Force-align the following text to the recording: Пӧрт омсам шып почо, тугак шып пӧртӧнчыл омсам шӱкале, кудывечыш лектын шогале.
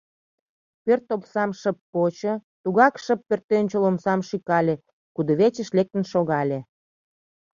Пӧрт 0.83 1.07
омсам 1.15 1.51
шып 1.59 1.77
почо, 1.91 2.33
тугак 2.63 2.93
шып 3.03 3.19
пӧртӧнчыл 3.27 3.83
омсам 3.89 4.19
шӱкале, 4.27 4.75
кудывечыш 5.15 5.69
лектын 5.77 6.03
шогале. 6.11 6.59